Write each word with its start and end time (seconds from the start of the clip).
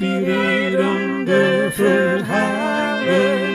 Inspirerende 0.00 1.68
verhalen. 1.72 3.46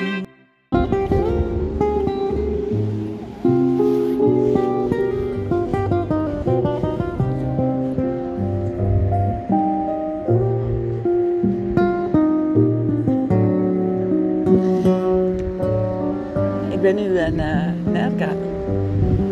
Ik 16.70 16.82
ben 16.82 16.96
nu 16.96 17.20
in 17.20 17.34
uh, 17.34 17.71
Nerga. 17.91 18.30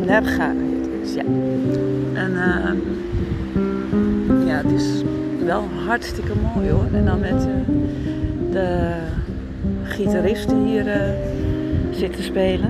Nerga 0.05 0.53
heet 0.53 0.87
het, 1.01 1.13
ja. 1.13 1.23
En 2.13 2.31
uh, 2.31 2.71
ja, 4.47 4.55
het 4.55 4.71
is 4.71 5.03
wel 5.45 5.63
hartstikke 5.85 6.33
mooi 6.55 6.69
hoor. 6.69 6.87
En 6.93 7.05
dan 7.05 7.19
met 7.19 7.47
uh, 7.47 7.55
de 8.51 8.97
gitaristen 9.83 10.65
hier 10.65 10.87
uh, 10.87 11.01
zitten 11.91 12.23
spelen. 12.23 12.69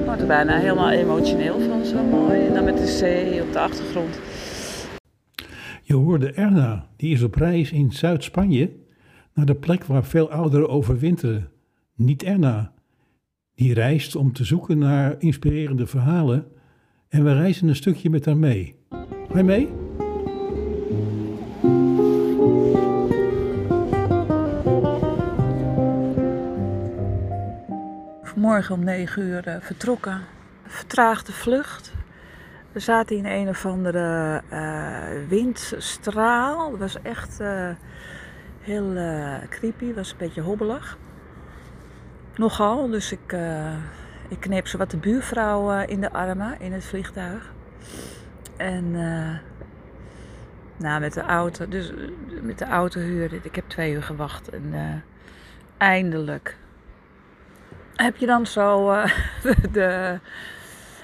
Ik 0.00 0.04
word 0.06 0.20
er 0.20 0.26
bijna 0.26 0.58
helemaal 0.58 0.90
emotioneel 0.90 1.60
van, 1.60 1.84
zo 1.84 2.02
mooi. 2.02 2.46
En 2.46 2.54
dan 2.54 2.64
met 2.64 2.76
de 2.76 2.86
zee 2.86 3.42
op 3.42 3.52
de 3.52 3.58
achtergrond. 3.58 4.20
Je 5.82 5.94
hoorde 5.94 6.32
Erna, 6.32 6.88
die 6.96 7.12
is 7.12 7.22
op 7.22 7.34
reis 7.34 7.72
in 7.72 7.92
Zuid-Spanje 7.92 8.70
naar 9.34 9.46
de 9.46 9.54
plek 9.54 9.84
waar 9.84 10.04
veel 10.04 10.30
ouderen 10.30 10.68
overwinteren. 10.68 11.48
Niet 11.94 12.22
Erna, 12.22 12.72
die 13.54 13.74
reist 13.74 14.16
om 14.16 14.32
te 14.32 14.44
zoeken 14.44 14.78
naar 14.78 15.14
inspirerende 15.18 15.86
verhalen 15.86 16.46
en 17.08 17.24
we 17.24 17.32
reizen 17.32 17.68
een 17.68 17.76
stukje 17.76 18.10
met 18.10 18.24
haar 18.24 18.36
mee. 18.36 18.74
Ga 19.28 19.38
je 19.38 19.44
mee? 19.44 19.79
Vanmorgen 28.50 28.74
om 28.74 28.84
9 28.84 29.22
uur 29.22 29.48
uh, 29.48 29.54
vertrokken. 29.60 30.20
Vertraagde 30.66 31.32
vlucht. 31.32 31.92
We 32.72 32.80
zaten 32.80 33.16
in 33.16 33.26
een 33.26 33.48
of 33.48 33.66
andere 33.66 34.42
uh, 34.52 35.28
windstraal. 35.28 36.70
Het 36.70 36.80
was 36.80 37.02
echt 37.02 37.40
uh, 37.40 37.70
heel 38.60 38.94
creepy, 39.48 39.86
het 39.86 39.96
was 39.96 40.10
een 40.10 40.16
beetje 40.18 40.40
hobbelig. 40.40 40.98
Nogal, 42.36 42.88
dus 42.88 43.12
ik, 43.12 43.36
ik 44.28 44.40
kneep 44.40 44.66
ze 44.66 44.76
wat 44.76 44.90
de 44.90 44.96
buurvrouw 44.96 45.80
in 45.80 46.00
de 46.00 46.12
armen 46.12 46.60
in 46.60 46.72
het 46.72 46.84
vliegtuig. 46.84 47.52
En 48.56 48.84
uh, 48.84 49.38
nou, 50.76 51.00
met 51.00 51.12
de 51.12 51.22
auto, 51.22 51.68
dus 51.68 51.92
met 52.42 52.58
de 52.58 52.66
auto 52.66 53.00
huurde. 53.00 53.40
Ik 53.42 53.54
heb 53.54 53.68
twee 53.68 53.92
uur 53.92 54.02
gewacht 54.02 54.48
en 54.48 55.02
eindelijk 55.76 56.56
heb 58.02 58.16
je 58.16 58.26
dan 58.26 58.46
zo 58.46 58.94
de, 59.72 60.18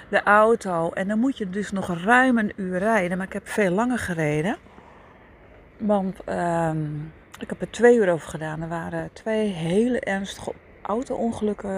de 0.08 0.22
auto. 0.22 0.90
En 0.90 1.08
dan 1.08 1.18
moet 1.18 1.38
je 1.38 1.50
dus 1.50 1.70
nog 1.70 2.02
ruim 2.04 2.38
een 2.38 2.52
uur 2.56 2.78
rijden. 2.78 3.16
Maar 3.16 3.26
ik 3.26 3.32
heb 3.32 3.48
veel 3.48 3.70
langer 3.70 3.98
gereden. 3.98 4.56
Want 5.78 6.24
ehm, 6.24 6.94
ik 7.38 7.48
heb 7.48 7.60
er 7.60 7.70
twee 7.70 7.96
uur 7.96 8.12
over 8.12 8.28
gedaan. 8.28 8.62
Er 8.62 8.68
waren 8.68 9.10
twee 9.12 9.48
hele 9.48 10.00
ernstige 10.00 10.52
auto-ongelukken 10.82 11.70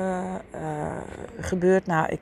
uh, 0.55 0.97
gebeurd. 1.41 1.87
Nou, 1.87 2.09
ik, 2.09 2.21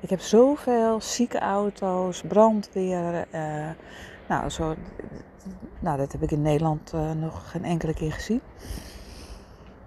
ik 0.00 0.10
heb 0.10 0.20
zoveel 0.20 1.00
zieke 1.00 1.38
auto's, 1.38 2.22
brandweer. 2.28 3.26
Uh, 3.34 3.68
nou, 4.28 4.48
zo, 4.48 4.74
nou, 5.78 5.98
dat 5.98 6.12
heb 6.12 6.22
ik 6.22 6.30
in 6.30 6.42
Nederland 6.42 6.92
nog 7.16 7.50
geen 7.50 7.64
enkele 7.64 7.94
keer 7.94 8.12
gezien. 8.12 8.40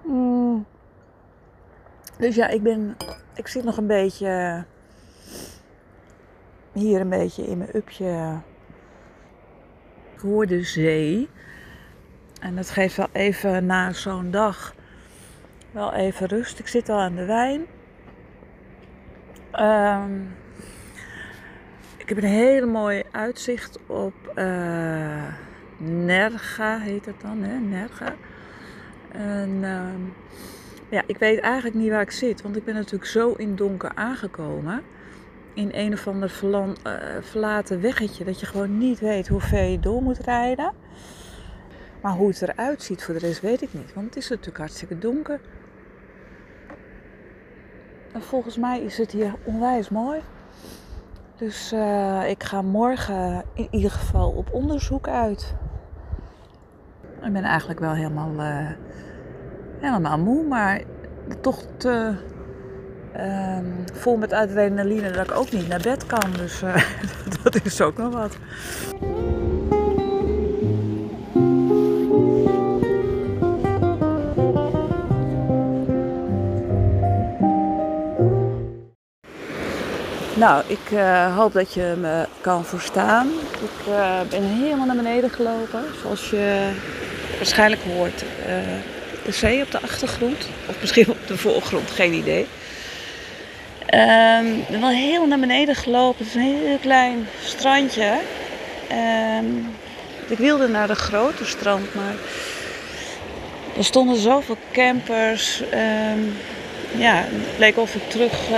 Mm. 0.06 0.66
Dus 2.18 2.36
ja, 2.36 2.48
ik 2.48 2.64
ben. 2.64 2.98
Ik 3.36 3.48
zit 3.48 3.64
nog 3.64 3.78
een 3.78 3.88
beetje. 3.88 4.66
Hier 6.72 7.02
een 7.02 7.10
beetje 7.10 7.48
in 7.48 7.58
mijn 7.58 7.76
upje. 7.76 8.40
Voor 10.16 10.46
de 10.46 10.64
zee. 10.64 11.30
En 12.40 12.56
dat 12.56 12.70
geeft 12.70 12.96
wel 12.96 13.10
even 13.12 13.66
na 13.66 13.92
zo'n 13.92 14.32
dag 14.32 14.74
wel 15.74 15.94
even 15.94 16.28
rust. 16.28 16.60
Ik 16.60 16.68
zit 16.68 16.90
al 16.90 17.00
aan 17.00 17.16
de 17.16 17.26
wijn. 17.26 17.66
Um, 19.60 20.36
ik 21.98 22.10
heb 22.10 22.18
een 22.18 22.30
hele 22.30 22.66
mooi 22.66 23.04
uitzicht 23.12 23.80
op 23.88 24.14
uh, 24.36 25.28
Nerga, 25.78 26.80
heet 26.80 27.06
het 27.06 27.22
dan, 27.22 27.44
hè? 27.44 27.60
Nerga. 27.60 28.14
En 29.12 29.64
um, 29.64 30.14
ja, 30.94 31.04
ik 31.06 31.18
weet 31.18 31.40
eigenlijk 31.40 31.76
niet 31.76 31.90
waar 31.90 32.02
ik 32.02 32.12
zit, 32.12 32.42
want 32.42 32.56
ik 32.56 32.66
ben 32.66 32.74
natuurlijk 32.74 33.06
zo 33.06 33.32
in 33.32 33.56
donker 33.56 33.92
aangekomen. 33.96 34.82
In 35.54 35.70
een 35.74 35.94
of 35.94 36.08
ander 36.08 36.40
uh, 36.44 36.68
verlaten 37.22 37.82
weggetje, 37.82 38.24
dat 38.24 38.40
je 38.40 38.46
gewoon 38.46 38.78
niet 38.78 39.00
weet 39.00 39.28
hoe 39.28 39.42
ver 39.42 39.64
je 39.64 39.80
door 39.80 40.02
moet 40.02 40.18
rijden. 40.18 40.72
Maar 42.02 42.12
hoe 42.12 42.28
het 42.28 42.42
eruit 42.42 42.84
ziet 42.84 43.04
voor 43.04 43.14
de 43.14 43.20
rest 43.20 43.42
weet 43.42 43.62
ik 43.62 43.74
niet, 43.74 43.94
want 43.94 44.06
het 44.06 44.16
is 44.16 44.30
natuurlijk 44.30 44.58
hartstikke 44.58 45.00
donker. 45.00 45.40
En 48.12 48.22
volgens 48.22 48.58
mij 48.58 48.82
is 48.82 48.98
het 48.98 49.12
hier 49.12 49.34
onwijs 49.44 49.90
mooi. 49.90 50.22
Dus 51.38 51.74
uh, 51.74 52.30
ik 52.30 52.44
ga 52.44 52.62
morgen 52.62 53.44
in 53.54 53.68
ieder 53.72 53.92
geval 53.92 54.32
op 54.32 54.54
onderzoek 54.54 55.08
uit. 55.08 55.56
Ik 57.22 57.34
ben 57.34 57.44
eigenlijk 57.44 57.80
wel 57.80 57.94
helemaal, 57.94 58.34
uh, 58.34 58.70
helemaal 59.84 60.18
moe, 60.18 60.44
maar 60.44 60.82
toch 61.42 61.64
te 61.78 62.14
uh, 63.18 63.58
vol 63.94 64.18
met 64.18 64.34
adrenaline 64.34 65.12
dat 65.12 65.30
ik 65.30 65.38
ook 65.38 65.52
niet 65.52 65.68
naar 65.68 65.82
bed 65.82 66.06
kan. 66.06 66.32
Dus 66.38 66.62
uh, 66.62 66.76
dat 67.44 67.60
is 67.64 67.82
ook 67.82 67.98
nog 67.98 68.14
wat. 68.14 68.38
Nou, 80.36 80.64
ik 80.68 80.92
uh, 80.92 81.38
hoop 81.38 81.54
dat 81.54 81.74
je 81.74 81.96
me 82.02 82.26
kan 82.42 82.66
verstaan. 82.66 83.28
Ik 83.62 83.88
uh, 83.88 84.22
ben 84.30 84.44
helemaal 84.44 84.86
naar 84.86 84.96
beneden 84.96 85.30
gelopen. 85.30 85.84
Zoals 86.02 86.30
je 86.30 86.72
waarschijnlijk 87.38 87.82
hoort. 87.82 88.24
De 89.26 89.32
zee 89.32 89.62
op 89.62 89.72
de 89.72 89.80
achtergrond. 89.82 90.48
Of 90.70 90.76
misschien 90.82 91.10
op 91.10 91.28
de 91.28 91.38
voorgrond, 91.38 91.92
geen 91.92 92.14
idee. 92.14 92.48
Um, 93.94 94.80
wel 94.80 94.90
heel 94.90 95.28
naar 95.28 95.40
beneden 95.40 95.76
gelopen. 95.76 96.26
Het 96.26 96.28
is 96.28 96.34
een 96.36 96.42
heel 96.42 96.78
klein 96.78 97.28
strandje. 97.44 98.18
Um, 99.40 99.76
ik 100.28 100.38
wilde 100.38 100.68
naar 100.68 100.88
de 100.88 100.96
grote 100.96 101.46
strand, 101.46 101.94
maar 101.94 102.16
er 103.78 103.84
stonden 103.84 104.18
zoveel 104.18 104.58
campers. 104.72 105.62
Um, 105.62 106.38
ja, 106.98 107.16
het 107.16 107.58
leek 107.60 107.78
of 107.78 107.96
ik 107.96 108.10
terug 108.10 108.50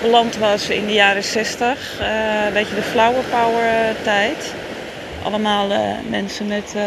beland 0.00 0.36
was 0.36 0.68
in 0.68 0.86
de 0.86 0.92
jaren 0.92 1.24
60. 1.24 2.00
Uh, 2.00 2.46
een 2.46 2.52
beetje 2.52 2.74
de 2.74 2.82
flower 2.82 3.22
power 3.30 3.94
tijd. 4.02 4.54
Allemaal 5.22 5.70
uh, 5.70 5.78
mensen 6.08 6.46
met 6.46 6.72
uh, 6.76 6.82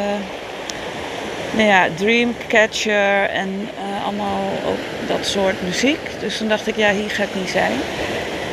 nou 1.55 1.67
ja, 1.67 1.87
Dreamcatcher 1.95 3.29
en 3.29 3.69
allemaal 4.05 4.51
ook 4.67 5.07
dat 5.07 5.25
soort 5.25 5.61
muziek. 5.61 5.99
Dus 6.19 6.37
toen 6.37 6.47
dacht 6.47 6.67
ik, 6.67 6.75
ja, 6.75 6.91
hier 6.91 7.09
ga 7.09 7.23
ik 7.23 7.35
niet 7.35 7.49
zijn. 7.49 7.71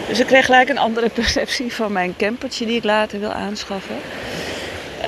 Dus 0.08 0.20
ik 0.20 0.26
kreeg 0.26 0.44
gelijk 0.44 0.68
een 0.68 0.78
andere 0.78 1.08
perceptie 1.20 1.72
van 1.72 1.92
mijn 1.92 2.14
campertje 2.16 2.66
die 2.66 2.76
ik 2.76 2.84
later 2.84 3.20
wil 3.20 3.32
aanschaffen. 3.32 3.96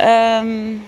Um, 0.01 0.85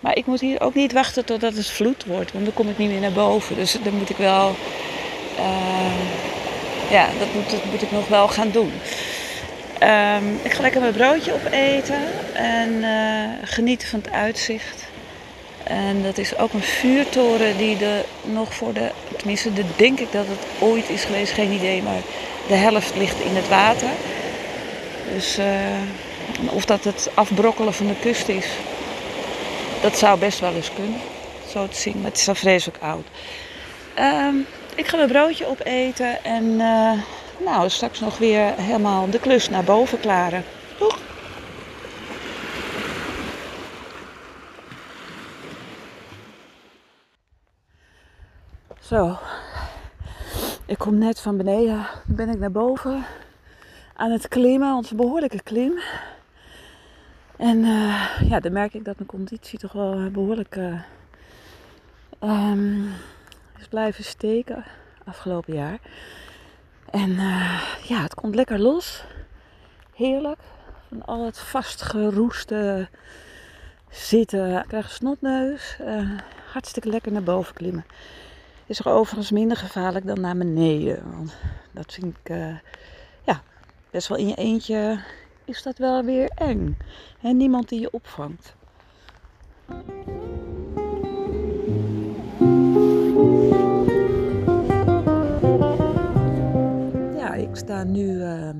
maar 0.00 0.16
ik 0.16 0.26
moet 0.26 0.40
hier 0.40 0.60
ook 0.60 0.74
niet 0.74 0.92
wachten 0.92 1.24
totdat 1.24 1.54
het 1.54 1.70
vloed 1.70 2.04
wordt, 2.04 2.32
want 2.32 2.44
dan 2.44 2.54
kom 2.54 2.68
ik 2.68 2.78
niet 2.78 2.90
meer 2.90 3.00
naar 3.00 3.12
boven. 3.12 3.56
Dus 3.56 3.76
dan 3.82 3.94
moet 3.94 4.10
ik 4.10 4.16
wel 4.16 4.56
ja, 6.90 7.08
dat 7.18 7.28
moet, 7.34 7.70
moet 7.70 7.82
ik 7.82 7.90
nog 7.90 8.08
wel 8.08 8.28
gaan 8.28 8.50
doen. 8.50 8.72
Um, 9.82 10.38
ik 10.42 10.52
ga 10.52 10.62
lekker 10.62 10.80
mijn 10.80 10.92
broodje 10.92 11.32
opeten 11.32 12.02
en 12.34 12.72
uh, 12.72 13.28
genieten 13.42 13.88
van 13.88 14.00
het 14.02 14.12
uitzicht. 14.12 14.85
En 15.66 16.02
dat 16.02 16.18
is 16.18 16.38
ook 16.38 16.52
een 16.52 16.62
vuurtoren 16.62 17.56
die 17.56 17.84
er 17.84 18.04
nog 18.22 18.54
voor 18.54 18.72
de, 18.72 18.90
tenminste, 19.16 19.52
de, 19.52 19.64
denk 19.76 20.00
ik 20.00 20.12
dat 20.12 20.26
het 20.26 20.68
ooit 20.68 20.88
is 20.88 21.04
geweest, 21.04 21.32
geen 21.32 21.52
idee, 21.52 21.82
maar 21.82 22.00
de 22.48 22.54
helft 22.54 22.96
ligt 22.96 23.20
in 23.20 23.36
het 23.36 23.48
water. 23.48 23.88
Dus 25.12 25.38
uh, 25.38 25.46
of 26.50 26.64
dat 26.64 26.84
het 26.84 27.10
afbrokkelen 27.14 27.74
van 27.74 27.86
de 27.86 27.94
kust 28.00 28.28
is, 28.28 28.46
dat 29.82 29.98
zou 29.98 30.18
best 30.18 30.40
wel 30.40 30.54
eens 30.54 30.70
kunnen, 30.74 31.00
zo 31.48 31.68
te 31.68 31.80
zien. 31.80 31.96
Maar 31.96 32.10
het 32.10 32.20
is 32.20 32.28
al 32.28 32.34
vreselijk 32.34 32.78
oud. 32.80 33.06
Um, 33.98 34.46
ik 34.74 34.86
ga 34.86 34.96
mijn 34.96 35.08
broodje 35.08 35.46
opeten 35.46 36.24
en 36.24 36.44
uh, 36.44 36.92
nou, 37.44 37.70
straks 37.70 38.00
nog 38.00 38.18
weer 38.18 38.52
helemaal 38.56 39.10
de 39.10 39.18
klus 39.18 39.48
naar 39.48 39.64
boven 39.64 40.00
klaren. 40.00 40.44
Doeg! 40.78 41.05
Zo, 48.86 49.18
ik 50.66 50.78
kom 50.78 50.98
net 50.98 51.20
van 51.20 51.36
beneden, 51.36 51.86
ben 52.04 52.28
ik 52.28 52.38
naar 52.38 52.50
boven 52.50 53.04
aan 53.94 54.10
het 54.10 54.28
klimmen, 54.28 54.68
een 54.68 54.96
behoorlijke 54.96 55.42
klim. 55.42 55.78
En 57.36 57.58
uh, 57.58 58.20
ja, 58.28 58.40
dan 58.40 58.52
merk 58.52 58.74
ik 58.74 58.84
dat 58.84 58.96
mijn 58.96 59.08
conditie 59.08 59.58
toch 59.58 59.72
wel 59.72 60.10
behoorlijk 60.10 60.56
uh, 60.56 60.80
um, 62.20 62.92
is 63.58 63.68
blijven 63.68 64.04
steken 64.04 64.64
afgelopen 65.04 65.54
jaar. 65.54 65.78
En 66.90 67.12
ja, 67.82 68.02
het 68.02 68.14
komt 68.14 68.34
lekker 68.34 68.58
los. 68.58 69.04
Heerlijk. 69.94 70.40
Van 70.88 71.04
al 71.04 71.24
het 71.24 71.38
vastgeroeste 71.38 72.88
zitten. 73.90 74.56
Ik 74.56 74.64
krijg 74.68 74.84
een 74.84 74.90
snotneus. 74.90 75.78
hartstikke 76.52 76.88
lekker 76.88 77.12
naar 77.12 77.22
boven 77.22 77.54
klimmen. 77.54 77.84
Is 78.66 78.78
er 78.78 78.88
overigens 78.88 79.30
minder 79.30 79.56
gevaarlijk 79.56 80.06
dan 80.06 80.20
naar 80.20 80.36
beneden. 80.36 81.10
Want 81.10 81.34
dat 81.72 81.92
vind 81.92 82.16
ik 82.22 82.36
ja, 83.24 83.42
best 83.90 84.08
wel 84.08 84.18
in 84.18 84.28
je 84.28 84.34
eentje 84.34 85.00
is 85.46 85.62
dat 85.62 85.78
wel 85.78 86.04
weer 86.04 86.30
eng. 86.34 86.76
En 87.22 87.36
niemand 87.36 87.68
die 87.68 87.80
je 87.80 87.90
opvangt. 87.90 88.54
Ja, 97.16 97.34
ik 97.34 97.56
sta 97.56 97.84
nu 97.84 98.06
uh, 98.06 98.50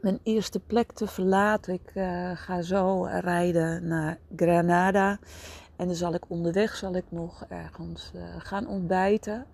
mijn 0.00 0.18
eerste 0.22 0.60
plek 0.60 0.92
te 0.92 1.06
verlaten. 1.06 1.74
Ik 1.74 1.90
uh, 1.94 2.30
ga 2.34 2.62
zo 2.62 3.04
rijden 3.04 3.86
naar 3.86 4.18
Granada. 4.36 5.18
En 5.84 5.90
dan 5.90 5.98
zal 5.98 6.14
ik 6.14 6.30
onderweg 6.30 6.76
zal 6.76 6.94
ik 6.94 7.04
nog 7.08 7.44
ergens 7.48 8.10
uh, 8.14 8.22
gaan 8.38 8.66
ontbijten. 8.66 9.46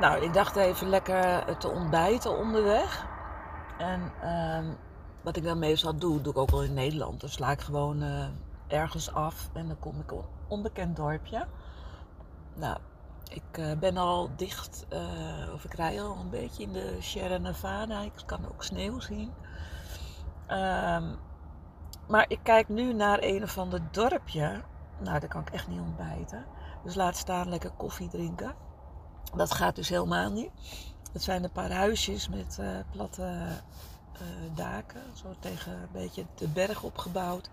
Nou, 0.00 0.22
ik 0.22 0.32
dacht 0.32 0.56
even 0.56 0.88
lekker 0.88 1.56
te 1.58 1.68
ontbijten 1.68 2.38
onderweg. 2.38 3.06
En 3.78 4.12
uh, 4.24 4.74
wat 5.22 5.36
ik 5.36 5.44
dan 5.44 5.58
meestal 5.58 5.96
doe, 5.96 6.20
doe 6.20 6.32
ik 6.32 6.38
ook 6.38 6.50
wel 6.50 6.62
in 6.62 6.74
Nederland. 6.74 7.20
Dan 7.20 7.30
sla 7.30 7.50
ik 7.50 7.60
gewoon 7.60 8.02
uh, 8.02 8.26
ergens 8.66 9.12
af 9.12 9.50
en 9.52 9.66
dan 9.66 9.78
kom 9.78 10.00
ik 10.00 10.12
op 10.12 10.18
een 10.18 10.28
onbekend 10.48 10.96
dorpje. 10.96 11.46
Nou, 12.54 12.78
ik 13.30 13.78
ben 13.78 13.96
al 13.96 14.30
dicht, 14.36 14.86
of 15.54 15.64
ik 15.64 15.74
rij 15.74 16.02
al 16.02 16.16
een 16.16 16.30
beetje 16.30 16.62
in 16.62 16.72
de 16.72 16.96
Sierra 17.00 17.38
Nevada. 17.38 18.00
Ik 18.00 18.12
kan 18.26 18.48
ook 18.48 18.62
sneeuw 18.62 19.00
zien. 19.00 19.32
Um, 20.50 21.18
maar 22.08 22.24
ik 22.28 22.38
kijk 22.42 22.68
nu 22.68 22.92
naar 22.92 23.18
een 23.22 23.42
of 23.42 23.58
ander 23.58 23.82
dorpje. 23.90 24.62
Nou, 24.98 25.20
daar 25.20 25.28
kan 25.28 25.40
ik 25.40 25.50
echt 25.50 25.68
niet 25.68 25.80
ontbijten. 25.80 26.44
Dus 26.84 26.94
laat 26.94 27.16
staan 27.16 27.48
lekker 27.48 27.70
koffie 27.70 28.08
drinken. 28.08 28.54
Dat 29.34 29.52
gaat 29.52 29.76
dus 29.76 29.88
helemaal 29.88 30.30
niet. 30.30 30.50
Het 31.12 31.22
zijn 31.22 31.44
een 31.44 31.52
paar 31.52 31.72
huisjes 31.72 32.28
met 32.28 32.56
uh, 32.60 32.68
platte 32.90 33.22
uh, 33.22 34.56
daken, 34.56 35.02
zo 35.12 35.34
tegen 35.38 35.72
een 35.72 35.88
beetje 35.92 36.24
de 36.34 36.48
berg 36.48 36.82
opgebouwd. 36.82 37.50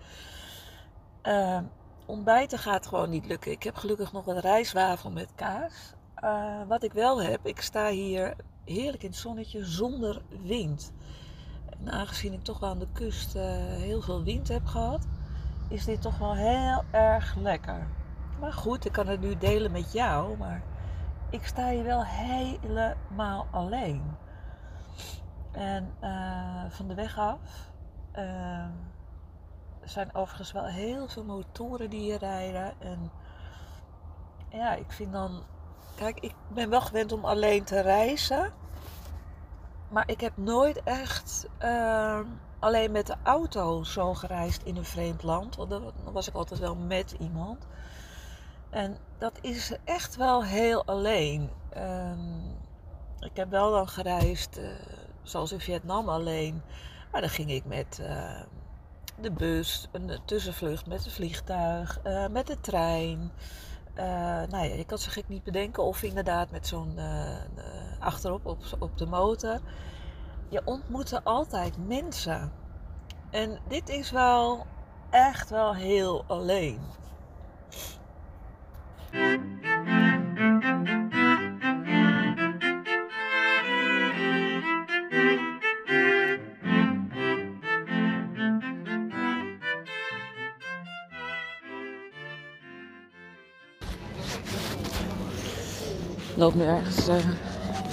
Uh, 1.24 1.60
ontbijten 2.06 2.60
gaat 2.60 2.88
gewoon 2.88 3.10
niet 3.10 3.26
lukken. 3.26 3.52
Ik 3.52 3.64
heb 3.64 3.76
gelukkig 3.76 4.12
nog 4.12 4.28
een 4.28 4.40
rijstwafel 4.40 5.12
met 5.12 5.30
kaas. 5.36 5.94
wat 6.68 6.84
ik 6.84 6.94
wel 6.94 7.22
heb, 7.22 7.46
ik 7.46 7.62
sta 7.62 7.90
hier 7.90 8.36
heerlijk 8.66 9.04
in 9.04 9.10
het 9.10 9.20
zonnetje 9.20 9.66
zonder 9.66 10.22
wind. 10.44 10.92
En 11.84 11.92
aangezien 11.92 12.34
ik 12.34 12.44
toch 12.44 12.60
wel 12.60 12.70
aan 12.70 12.80
de 12.80 12.92
kust 12.94 13.34
heel 13.34 14.02
veel 14.02 14.24
wind 14.24 14.48
heb 14.48 14.66
gehad, 14.66 15.08
is 15.70 15.86
dit 15.86 16.02
toch 16.02 16.18
wel 16.18 16.34
heel 16.34 16.84
erg 16.92 17.36
lekker. 17.36 17.88
Maar 18.40 18.54
goed, 18.54 18.86
ik 18.86 18.92
kan 18.92 19.08
het 19.08 19.22
nu 19.22 19.38
delen 19.38 19.72
met 19.72 19.92
jou, 19.92 20.38
maar 20.38 20.62
ik 21.30 21.46
sta 21.46 21.70
hier 21.70 21.84
wel 21.84 22.06
helemaal 22.06 23.48
alleen. 23.52 24.04
En 25.52 25.94
uh, 26.04 26.64
van 26.70 26.88
de 26.88 26.94
weg 26.94 27.18
af 27.18 27.72
uh, 28.16 28.66
zijn 29.84 30.16
overigens 30.16 30.52
wel 30.52 30.66
heel 30.66 31.08
veel 31.08 31.24
motoren 31.24 31.90
die 31.90 32.00
hier 32.00 32.18
rijden. 32.18 32.74
En 32.80 33.12
ja, 34.50 34.74
ik 34.74 34.92
vind 34.92 35.12
dan. 35.12 35.44
Kijk, 35.96 36.20
ik 36.20 36.36
ben 36.54 36.70
wel 36.70 36.82
gewend 36.82 37.12
om 37.12 37.26
alleen 37.26 37.64
te 37.64 37.80
reizen. 37.80 38.54
Maar 39.92 40.10
ik 40.10 40.22
heb 40.22 40.38
nooit 40.38 40.84
echt 40.84 41.48
uh, 41.64 42.20
alleen 42.60 42.92
met 42.92 43.08
de 43.08 43.16
auto 43.24 43.84
zo 43.84 44.14
gereisd 44.14 44.64
in 44.64 44.76
een 44.76 44.86
vreemd 44.86 45.24
land. 45.24 45.56
Want 45.56 45.70
dan 45.70 45.94
was 46.04 46.28
ik 46.28 46.34
altijd 46.34 46.60
wel 46.60 46.76
met 46.76 47.16
iemand. 47.20 47.68
En 48.70 48.98
dat 49.18 49.38
is 49.42 49.76
echt 49.84 50.16
wel 50.16 50.44
heel 50.44 50.86
alleen. 50.86 51.50
Um, 51.78 52.58
ik 53.20 53.36
heb 53.36 53.50
wel 53.50 53.72
dan 53.72 53.88
gereisd, 53.88 54.58
uh, 54.58 54.70
zoals 55.24 55.52
in 55.52 55.60
Vietnam 55.60 56.10
alleen. 56.10 56.62
Maar 57.12 57.22
dan 57.22 57.30
ging 57.30 57.52
ik 57.52 57.66
met 57.66 58.00
uh, 58.02 58.42
de 59.20 59.32
bus, 59.32 59.88
een 59.92 60.20
tussenvlucht 60.26 60.88
met 60.88 61.04
het 61.04 61.14
vliegtuig, 61.14 62.00
uh, 62.04 62.28
met 62.28 62.48
de 62.48 62.60
trein. 62.60 63.32
Nou 64.50 64.66
ja, 64.66 64.76
je 64.76 64.86
kan 64.86 64.98
zich 64.98 65.14
gek 65.14 65.28
niet 65.28 65.44
bedenken. 65.44 65.84
Of 65.84 66.04
inderdaad 66.04 66.52
met 66.52 66.68
zo'n 66.68 67.00
achterop 68.00 68.46
op, 68.46 68.64
op 68.80 68.98
de 68.98 69.06
motor. 69.06 69.60
Je 70.50 70.62
ontmoette 70.66 71.24
altijd 71.24 71.88
mensen. 71.88 72.52
En 73.30 73.60
dit 73.68 73.90
is 73.90 74.12
wel 74.12 74.66
echt 75.10 75.50
wel 75.50 75.76
heel 75.76 76.24
alleen. 76.28 76.80
Loop 96.42 96.56
nu 96.56 96.64
ergens 96.64 97.10
uh, 97.10 97.16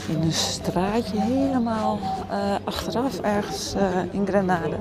in 0.09 0.23
een 0.23 0.33
straatje 0.33 1.21
helemaal 1.21 1.99
uh, 2.31 2.55
achteraf, 2.65 3.21
ergens 3.21 3.75
uh, 3.77 3.83
in 4.11 4.27
Grenade, 4.27 4.77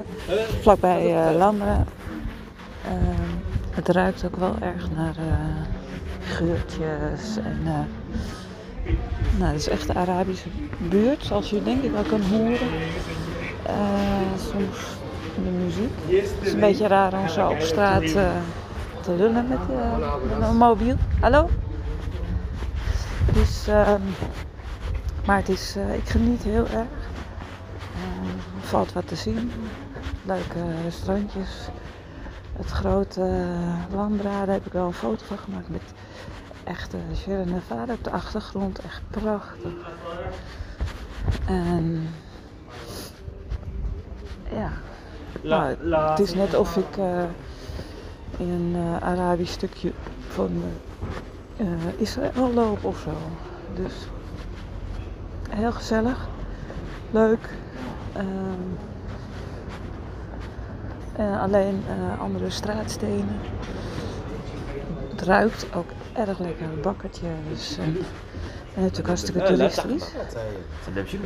vlakbij 0.61 1.29
uh, 1.31 1.37
Lambra. 1.37 1.83
het 3.71 3.89
ruikt 3.89 4.25
ook 4.25 4.35
wel 4.35 4.55
erg 4.61 4.89
naar 4.95 5.15
geurtjes 6.19 7.37
en 7.37 7.87
nou, 9.37 9.51
het 9.51 9.59
is 9.59 9.69
echt 9.69 9.87
de 9.87 9.93
Arabische 9.93 10.49
buurt, 10.77 11.23
zoals 11.23 11.49
je 11.49 11.63
denk 11.63 11.83
ik 11.83 11.91
wel 11.91 12.03
kan 12.03 12.21
horen. 12.21 12.69
soms 14.51 14.77
de 15.35 15.49
muziek. 15.63 15.91
Het 16.05 16.47
is 16.47 16.53
een 16.53 16.59
beetje 16.59 16.87
raar 16.87 17.13
om 17.13 17.29
zo 17.29 17.49
op 17.49 17.59
straat 17.59 18.11
te 19.01 19.15
lullen 19.17 19.47
met, 19.47 19.59
met 20.37 20.49
een 20.49 20.57
mobiel. 20.57 20.95
Hallo? 21.19 21.49
Dus, 23.37 23.67
um, 23.67 24.01
maar 25.25 25.37
het 25.37 25.49
is, 25.49 25.75
uh, 25.77 25.93
ik 25.93 26.09
geniet 26.09 26.43
heel 26.43 26.67
erg. 26.67 26.87
Uh, 27.95 28.61
er 28.61 28.67
valt 28.67 28.93
wat 28.93 29.07
te 29.07 29.15
zien. 29.15 29.51
Leuke 30.25 30.63
strandjes. 30.89 31.49
Het 32.53 32.71
grote 32.71 33.21
uh, 33.91 34.23
daar 34.23 34.47
heb 34.47 34.65
ik 34.65 34.71
wel 34.71 34.85
een 34.85 34.93
foto 34.93 35.25
van 35.25 35.37
gemaakt 35.37 35.69
met 35.69 35.81
echte 36.63 36.97
Sierra 37.13 37.43
Nevada 37.43 37.93
op 37.93 38.03
de 38.03 38.11
achtergrond. 38.11 38.79
Echt 38.79 39.01
prachtig. 39.09 39.71
En 41.45 42.09
ja, 44.51 44.71
nou, 45.41 45.75
het 46.09 46.19
is 46.19 46.33
net 46.33 46.55
of 46.55 46.77
ik 46.77 46.97
uh, 46.97 47.23
in 48.37 48.49
een 48.49 48.75
uh, 48.75 48.97
Arabisch 48.97 49.53
stukje 49.53 49.91
van 50.27 50.63
uh, 51.57 51.67
Israël 51.97 52.53
lopen 52.53 52.89
of 52.89 52.97
zo. 52.97 53.11
Dus 53.75 53.93
heel 55.49 55.71
gezellig, 55.71 56.27
leuk. 57.11 57.49
Um, 58.17 58.77
uh, 61.19 61.41
alleen 61.41 61.83
uh, 61.89 62.21
andere 62.21 62.49
straatstenen. 62.49 63.39
Het 65.09 65.21
ruikt 65.21 65.67
ook 65.75 65.89
erg 66.13 66.39
lekker, 66.39 66.67
bakkertjes. 66.81 67.77
En, 67.77 67.97
en 68.75 68.81
natuurlijk 68.81 69.07
hartstikke 69.07 69.43
toeristisch. 69.43 70.11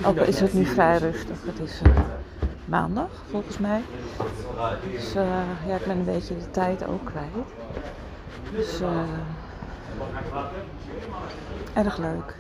Ook 0.06 0.20
is 0.20 0.40
het 0.40 0.54
nu 0.54 0.66
vrij 0.66 0.98
rustig. 0.98 1.38
Het 1.46 1.60
is 1.60 1.82
maandag 2.66 3.10
volgens 3.30 3.58
mij. 3.58 3.82
Dus 4.92 5.14
ja, 5.68 5.76
ik 5.76 5.86
ben 5.86 5.98
een 5.98 6.06
beetje 6.06 6.38
de 6.38 6.52
tijd 6.52 6.86
ook 6.86 7.06
kwijt. 7.06 7.48
Dus 8.56 8.82
Erg 11.74 11.98
leuk. 11.98 12.36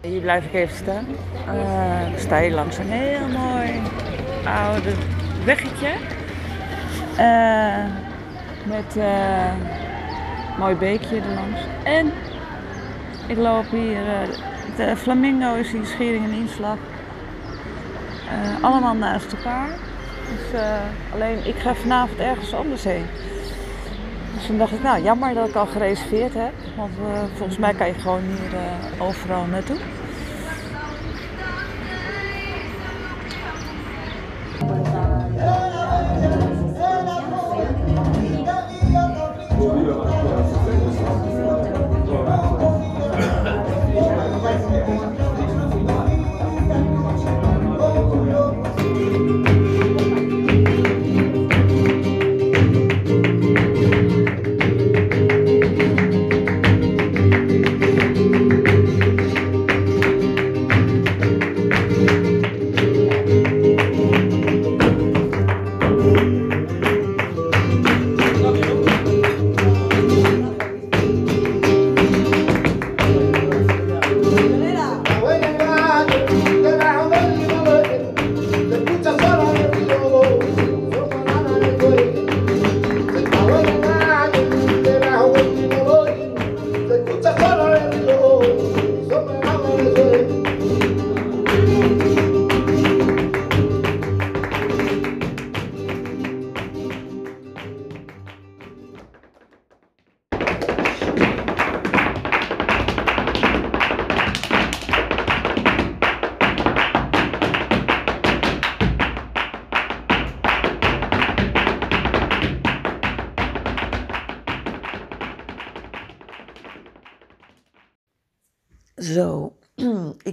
Hier 0.00 0.20
blijf 0.20 0.44
ik 0.44 0.52
even 0.52 0.76
staan. 0.76 1.06
Uh, 1.48 2.10
dan 2.10 2.18
sta 2.18 2.36
je 2.36 2.50
langs 2.50 2.78
een 2.78 2.90
heel 2.90 3.28
mooi 3.28 3.82
oude 4.44 4.92
weggetje. 5.44 5.92
Uh, 7.18 7.84
Met 8.64 8.96
een 8.96 10.58
mooi 10.58 10.74
beekje 10.74 11.20
erlangs. 11.20 11.60
En 11.84 12.12
ik 13.26 13.36
loop 13.36 13.70
hier, 13.70 14.04
de 14.76 14.96
Flamingo 14.96 15.54
is 15.54 15.72
hier 15.72 15.86
schering 15.86 16.24
en 16.24 16.32
inslag. 16.32 16.76
Allemaal 18.60 18.94
naast 18.94 19.32
elkaar. 19.32 19.68
Dus, 20.28 20.60
alleen 21.12 21.46
ik 21.46 21.56
ga 21.56 21.74
vanavond 21.74 22.18
ergens 22.18 22.54
anders 22.54 22.84
heen. 22.84 23.06
Dus 24.36 24.46
toen 24.46 24.58
dacht 24.58 24.72
ik, 24.72 24.82
nou 24.82 25.02
jammer 25.02 25.34
dat 25.34 25.48
ik 25.48 25.54
al 25.54 25.66
gereserveerd 25.66 26.34
heb. 26.34 26.52
Want 26.76 26.92
volgens 27.36 27.58
mij 27.58 27.74
kan 27.74 27.86
je 27.86 27.94
gewoon 27.94 28.20
hier 28.20 28.60
overal 28.98 29.44
naartoe. 29.44 29.76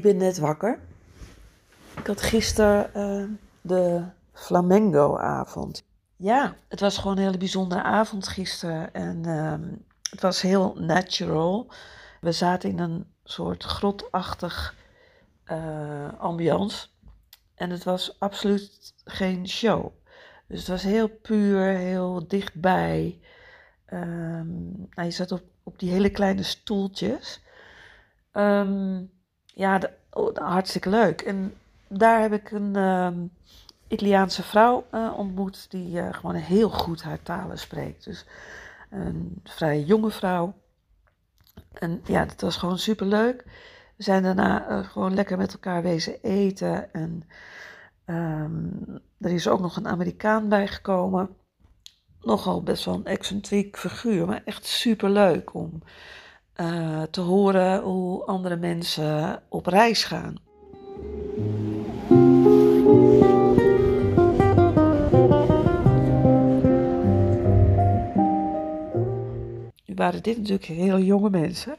Ben 0.03 0.17
net 0.17 0.38
wakker. 0.38 0.79
Ik 1.98 2.07
had 2.07 2.22
gisteren 2.22 2.89
uh, 2.95 3.29
de 3.62 4.03
Flamengo-avond. 4.33 5.83
Ja, 6.15 6.55
het 6.67 6.79
was 6.79 6.98
gewoon 6.98 7.17
een 7.17 7.24
hele 7.24 7.38
bijzondere 7.38 7.81
avond 7.83 8.27
gisteren. 8.27 8.93
En 8.93 9.27
uh, 9.27 9.77
het 10.10 10.22
was 10.22 10.41
heel 10.41 10.75
natural. 10.79 11.72
We 12.22 12.31
zaten 12.31 12.69
in 12.69 12.79
een 12.79 13.05
soort 13.24 13.63
grotachtig 13.63 14.75
uh, 15.45 16.19
ambiance. 16.19 16.88
En 17.55 17.69
het 17.69 17.83
was 17.83 18.19
absoluut 18.19 18.93
geen 19.05 19.48
show. 19.48 19.91
Dus 20.48 20.60
het 20.60 20.67
was 20.67 20.83
heel 20.83 21.07
puur, 21.07 21.62
heel 21.62 22.27
dichtbij. 22.27 23.19
Um, 23.93 24.88
nou, 24.89 25.07
je 25.07 25.12
zat 25.12 25.31
op, 25.31 25.43
op 25.63 25.79
die 25.79 25.91
hele 25.91 26.10
kleine 26.10 26.43
stoeltjes. 26.43 27.41
Ja, 29.53 29.79
oh, 30.10 30.36
hartstikke 30.36 30.89
leuk. 30.89 31.22
En 31.22 31.53
daar 31.88 32.22
heb 32.22 32.33
ik 32.33 32.51
een 32.51 32.75
um, 32.75 33.31
Italiaanse 33.88 34.43
vrouw 34.43 34.86
uh, 34.91 35.13
ontmoet 35.17 35.72
die 35.72 35.95
uh, 35.95 36.13
gewoon 36.13 36.36
heel 36.36 36.69
goed 36.69 37.03
haar 37.03 37.22
talen 37.22 37.57
spreekt. 37.60 38.03
Dus 38.03 38.25
een 38.89 39.41
vrij 39.43 39.81
jonge 39.81 40.12
vrouw. 40.12 40.53
En 41.74 42.01
ja, 42.05 42.25
dat 42.25 42.41
was 42.41 42.57
gewoon 42.57 42.77
super 42.77 43.05
leuk. 43.05 43.43
We 43.95 44.03
zijn 44.03 44.24
daarna 44.24 44.69
uh, 44.69 44.88
gewoon 44.88 45.13
lekker 45.13 45.38
met 45.38 45.53
elkaar 45.53 45.81
wezen 45.81 46.22
eten. 46.22 46.93
En 46.93 47.24
um, 48.05 49.01
er 49.19 49.31
is 49.31 49.48
ook 49.48 49.60
nog 49.60 49.75
een 49.75 49.88
Amerikaan 49.88 50.50
bijgekomen. 50.50 51.29
Nogal 52.22 52.63
best 52.63 52.86
wel 52.86 52.93
een 52.93 53.05
excentriek 53.05 53.77
figuur, 53.77 54.25
maar 54.25 54.41
echt 54.45 54.65
super 54.65 55.10
leuk 55.10 55.53
om 55.53 55.81
uh, 56.62 57.01
te 57.01 57.22
horen 57.22 57.81
hoe 57.81 58.24
andere 58.24 58.55
mensen 58.55 59.41
op 59.50 59.65
reis 59.65 60.03
gaan. 60.03 60.36
Nu 69.86 69.95
waren 69.95 70.24
dit 70.24 70.38
natuurlijk 70.38 70.65
heel 70.65 71.00
jonge 71.00 71.29
mensen. 71.29 71.77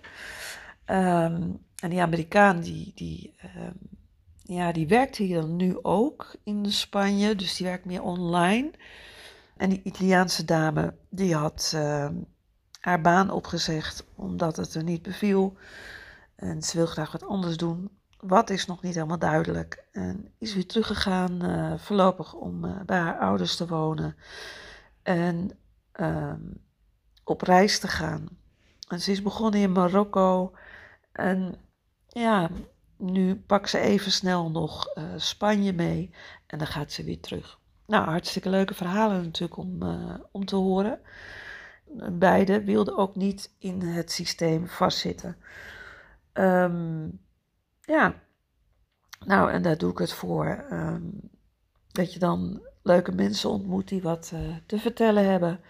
Um, 0.87 1.63
en 1.83 1.91
die 1.91 2.01
Amerikaan 2.01 2.61
die, 2.61 2.93
die, 2.95 3.35
um, 3.57 3.79
ja, 4.43 4.73
die 4.73 4.87
werkt 4.87 5.17
hier 5.17 5.49
nu 5.49 5.79
ook 5.83 6.35
in 6.45 6.73
Spanje, 6.73 7.35
dus 7.35 7.57
die 7.57 7.67
werkt 7.67 7.85
meer 7.85 8.03
online. 8.03 8.71
En 9.57 9.71
die 9.71 9.81
Italiaanse 9.85 10.45
dame 10.45 10.95
die 11.09 11.35
had 11.35 11.73
uh, 11.75 12.09
haar 12.85 13.01
baan 13.01 13.31
opgezegd 13.31 14.05
omdat 14.15 14.57
het 14.57 14.75
er 14.75 14.83
niet 14.83 15.03
beviel. 15.03 15.57
En 16.35 16.63
ze 16.63 16.77
wil 16.77 16.87
graag 16.87 17.13
wat 17.13 17.27
anders 17.27 17.57
doen. 17.57 17.91
Wat 18.21 18.51
is 18.51 18.67
nog 18.67 18.83
niet 18.83 18.95
helemaal 18.95 19.19
duidelijk. 19.19 19.85
En 19.93 20.33
is 20.39 20.55
weer 20.55 20.67
teruggegaan 20.67 21.45
uh, 21.45 21.79
voorlopig 21.79 22.35
om 22.35 22.65
uh, 22.65 22.81
bij 22.87 22.99
haar 22.99 23.19
ouders 23.19 23.57
te 23.57 23.67
wonen. 23.67 24.17
En 25.03 25.51
uh, 26.01 26.33
op 27.25 27.41
reis 27.41 27.79
te 27.79 27.89
gaan. 27.89 28.29
En 28.89 29.01
ze 29.01 29.11
is 29.11 29.23
begonnen 29.23 29.61
in 29.61 29.73
Marokko. 29.73 30.53
En 31.13 31.55
ja, 32.09 32.51
nu 32.97 33.37
pakt 33.37 33.71
ze 33.71 33.79
even 33.79 34.13
snel 34.13 34.51
nog 34.51 34.97
uh, 34.99 35.05
Spanje 35.17 35.73
mee. 35.73 36.11
En 36.47 36.59
dan 36.59 36.67
gaat 36.67 36.93
ze 36.93 37.05
weer 37.05 37.21
terug. 37.21 37.59
Nou, 37.87 38.05
hartstikke 38.05 38.49
leuke 38.49 38.75
verhalen 38.75 39.23
natuurlijk 39.23 39.57
om, 39.57 39.79
om 40.31 40.45
te 40.45 40.57
horen. 40.57 41.01
Beide 42.13 42.65
wilden 42.65 42.97
ook 42.97 43.17
niet 43.17 43.55
in 43.59 43.81
het 43.81 44.13
systeem 44.13 44.69
vastzitten. 44.69 45.37
Um, 46.33 47.21
ja, 47.81 48.15
nou, 49.25 49.51
en 49.51 49.63
daar 49.63 49.79
doe 49.79 49.91
ik 49.91 49.99
het 49.99 50.13
voor. 50.13 50.65
Um, 50.73 51.31
dat 51.89 52.13
je 52.13 52.19
dan 52.19 52.63
leuke 52.83 53.13
mensen 53.13 53.51
ontmoet 53.51 53.89
die 53.89 54.03
wat 54.03 54.31
uh, 54.35 54.57
te 54.67 54.79
vertellen 54.79 55.25
hebben. 55.25 55.61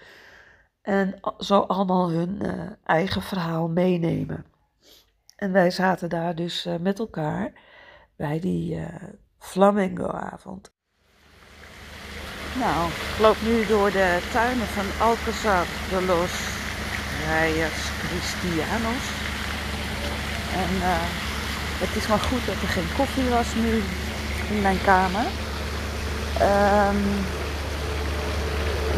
En 0.83 1.21
zo 1.39 1.61
allemaal 1.61 2.11
hun 2.11 2.47
uh, 2.47 2.71
eigen 2.85 3.23
verhaal 3.23 3.69
meenemen. 3.69 4.45
En 5.37 5.53
wij 5.53 5.71
zaten 5.71 6.09
daar 6.09 6.35
dus 6.35 6.67
uh, 6.67 6.77
met 6.77 6.99
elkaar 6.99 7.53
bij 8.17 8.41
die 8.41 8.87
Flamingo-avond. 9.39 10.74
Nou, 12.59 12.89
ik 12.89 13.21
loop 13.21 13.37
nu 13.43 13.67
door 13.67 13.91
de 13.91 14.19
tuinen 14.33 14.67
van 14.67 15.07
Alcazar 15.07 15.67
de 15.91 16.03
los 16.03 16.31
Reyes 17.27 17.79
Cristianos. 17.99 19.05
En 20.53 20.75
uh, 20.77 21.07
het 21.79 21.97
is 21.97 22.07
maar 22.07 22.19
goed 22.19 22.47
dat 22.47 22.55
er 22.63 22.69
geen 22.69 22.89
koffie 22.97 23.29
was 23.29 23.47
nu 23.55 23.83
in 24.55 24.63
mijn 24.63 24.79
kamer. 24.85 25.27
Um, 26.43 27.27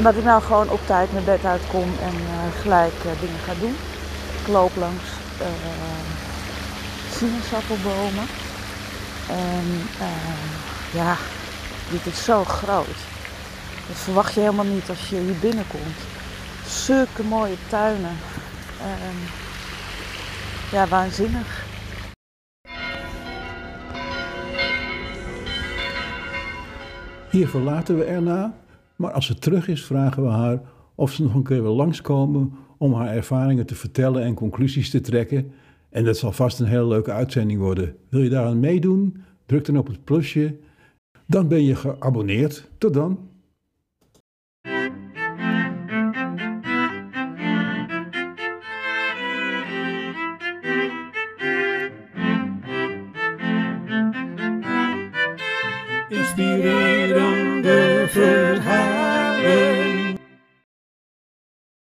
dat 0.02 0.16
ik 0.16 0.25
nou 0.25 0.42
gewoon 0.42 0.70
op 0.70 0.80
tijd 0.86 1.12
mijn 1.12 1.25
bed 1.25 1.44
uitkom 1.44 1.94
en 2.02 2.14
uh, 2.14 2.60
gelijk 2.60 2.94
uh, 3.06 3.20
dingen 3.20 3.40
ga 3.46 3.52
doen. 3.60 3.76
Ik 4.40 4.48
loop 4.48 4.76
langs 4.76 5.04
sinaasappelbomen. 7.16 8.26
En 9.28 9.88
ja, 10.90 11.16
dit 11.90 12.06
is 12.06 12.25
zo 12.25 12.44
groot. 12.44 13.15
Dat 13.88 13.97
verwacht 13.97 14.35
je 14.35 14.40
helemaal 14.40 14.64
niet 14.64 14.88
als 14.88 15.09
je 15.09 15.16
hier 15.16 15.38
binnenkomt. 15.40 15.97
Zulke 16.66 17.23
mooie 17.23 17.57
tuinen. 17.69 18.16
Um, 18.81 19.19
ja, 20.73 20.88
waanzinnig. 20.88 21.64
Hier 27.31 27.49
verlaten 27.49 27.99
we 27.99 28.05
Erna, 28.05 28.55
maar 28.97 29.12
als 29.12 29.26
ze 29.26 29.35
terug 29.35 29.69
is, 29.69 29.85
vragen 29.85 30.23
we 30.23 30.28
haar 30.28 30.61
of 30.95 31.12
ze 31.12 31.23
nog 31.23 31.35
een 31.35 31.43
keer 31.43 31.62
wil 31.62 31.75
langskomen 31.75 32.52
om 32.78 32.95
haar 32.95 33.09
ervaringen 33.09 33.66
te 33.66 33.75
vertellen 33.75 34.23
en 34.23 34.35
conclusies 34.35 34.90
te 34.90 35.00
trekken. 35.00 35.52
En 35.90 36.05
dat 36.05 36.16
zal 36.16 36.33
vast 36.33 36.61
een 36.61 36.66
hele 36.66 36.87
leuke 36.87 37.12
uitzending 37.12 37.61
worden. 37.61 37.97
Wil 38.09 38.23
je 38.23 38.28
daaraan 38.28 38.61
meedoen? 38.61 39.23
Druk 39.47 39.64
dan 39.64 39.78
op 39.78 39.87
het 39.87 40.05
plusje. 40.05 40.57
Dan 41.26 41.49
ben 41.49 41.64
je 41.64 41.75
geabonneerd. 41.75 42.69
Tot 42.78 42.95
dan. 42.95 43.19